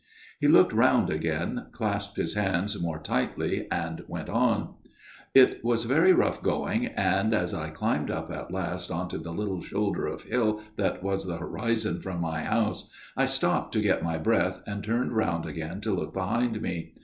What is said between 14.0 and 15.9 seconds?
my breath and turned round again